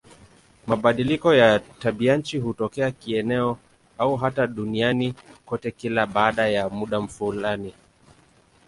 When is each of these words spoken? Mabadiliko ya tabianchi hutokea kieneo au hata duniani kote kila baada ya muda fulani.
Mabadiliko 0.67 1.33
ya 1.33 1.59
tabianchi 1.59 2.37
hutokea 2.37 2.91
kieneo 2.91 3.57
au 3.97 4.15
hata 4.15 4.47
duniani 4.47 5.13
kote 5.45 5.71
kila 5.71 6.05
baada 6.05 6.47
ya 6.47 6.69
muda 6.69 7.07
fulani. 7.07 7.73